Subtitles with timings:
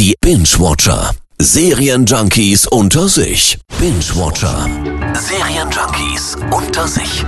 [0.00, 1.10] Die Binge-Watcher.
[1.42, 3.58] Serienjunkies unter sich.
[3.78, 4.66] Binge-Watcher.
[5.12, 7.22] Serienjunkies unter sich.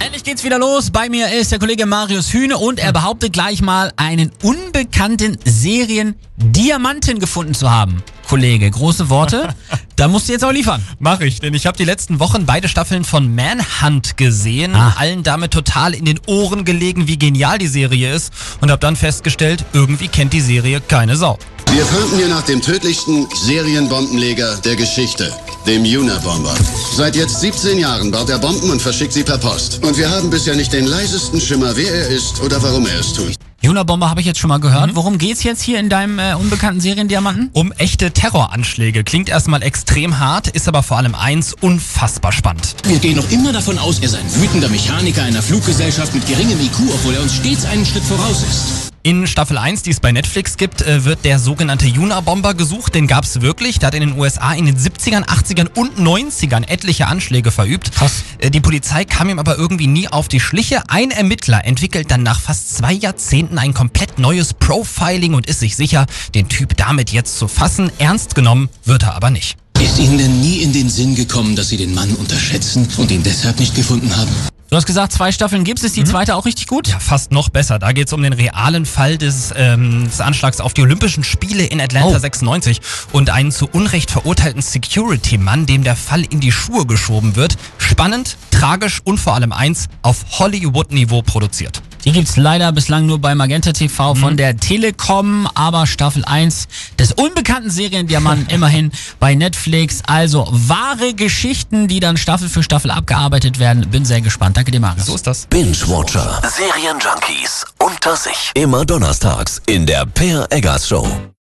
[0.00, 0.90] Endlich geht's wieder los.
[0.90, 7.20] Bei mir ist der Kollege Marius Hühne und er behauptet gleich mal, einen unbekannten Seriendiamanten
[7.20, 8.02] gefunden zu haben.
[8.28, 9.54] Kollege, große Worte.
[9.94, 10.86] Da musst du jetzt auch liefern.
[10.98, 14.92] Mach ich, denn ich habe die letzten Wochen beide Staffeln von Manhunt gesehen, Ah.
[14.98, 18.30] allen damit total in den Ohren gelegen, wie genial die Serie ist
[18.60, 21.38] und habe dann festgestellt, irgendwie kennt die Serie keine Sau.
[21.76, 25.30] Wir fanden hier nach dem tödlichsten Serienbombenleger der Geschichte,
[25.66, 26.54] dem Unabomber.
[26.94, 29.84] Seit jetzt 17 Jahren baut er Bomben und verschickt sie per Post.
[29.84, 33.12] Und wir haben bisher nicht den leisesten Schimmer, wer er ist oder warum er es
[33.12, 33.34] tut.
[33.60, 34.96] Junabomber habe ich jetzt schon mal gehört.
[34.96, 37.50] Worum geht's jetzt hier in deinem äh, unbekannten Seriendiamanten?
[37.52, 39.04] Um echte Terroranschläge.
[39.04, 42.74] Klingt erstmal extrem hart, ist aber vor allem eins unfassbar spannend.
[42.84, 46.58] Wir gehen noch immer davon aus, er sei ein wütender Mechaniker einer Fluggesellschaft mit geringem
[46.58, 48.85] IQ, obwohl er uns stets einen Schritt voraus ist.
[49.06, 52.96] In Staffel 1, die es bei Netflix gibt, äh, wird der sogenannte Juna-Bomber gesucht.
[52.96, 53.78] Den gab es wirklich.
[53.78, 57.92] Der hat in den USA in den 70ern, 80ern und 90ern etliche Anschläge verübt.
[57.92, 58.24] Krass.
[58.38, 60.90] Äh, Die Polizei kam ihm aber irgendwie nie auf die Schliche.
[60.90, 65.76] Ein Ermittler entwickelt dann nach fast zwei Jahrzehnten ein komplett neues Profiling und ist sich
[65.76, 67.92] sicher, den Typ damit jetzt zu fassen.
[67.98, 69.56] Ernst genommen wird er aber nicht.
[69.78, 73.22] Ist Ihnen denn nie in den Sinn gekommen, dass Sie den Mann unterschätzen und ihn
[73.22, 74.32] deshalb nicht gefunden haben?
[74.68, 75.84] Du hast gesagt, zwei Staffeln gibt's.
[75.84, 76.88] Ist die zweite auch richtig gut?
[76.88, 77.78] Ja, fast noch besser.
[77.78, 81.64] Da geht es um den realen Fall des, ähm, des Anschlags auf die Olympischen Spiele
[81.64, 82.18] in Atlanta Oh.
[82.18, 82.80] 96
[83.12, 87.56] und einen zu Unrecht verurteilten Security-Mann, dem der Fall in die Schuhe geschoben wird.
[87.78, 91.80] Spannend, tragisch und vor allem eins, auf Hollywood-Niveau produziert.
[92.06, 96.68] Die gibt's leider bislang nur bei Magenta TV von der Telekom, aber Staffel 1
[97.00, 100.02] des unbekannten Seriendiamanten immerhin bei Netflix.
[100.06, 103.90] Also wahre Geschichten, die dann Staffel für Staffel abgearbeitet werden.
[103.90, 104.56] Bin sehr gespannt.
[104.56, 105.06] Danke dir, Marius.
[105.06, 105.46] So ist das.
[105.46, 106.42] Binge-Watcher.
[106.48, 108.52] Serienjunkies unter sich.
[108.54, 111.26] Immer donnerstags in der Per Eggers Show.